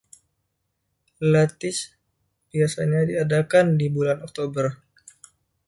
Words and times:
“Lattice” 1.31 1.83
biasanya 2.51 3.01
diadakan 3.09 3.67
di 3.79 3.85
bulan 3.95 4.17
Oktober. 4.27 4.65